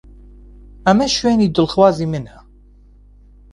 ئەمە 0.85 1.07
شوێنی 1.17 1.53
دڵخوازی 1.55 2.07
منە. 2.11 2.37